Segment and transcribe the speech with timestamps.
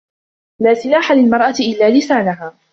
[0.61, 2.55] لا سلاح للمرأة إلا لسانها.